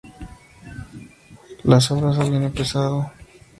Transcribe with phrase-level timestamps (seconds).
[1.63, 3.11] Las obras ya habían empezado.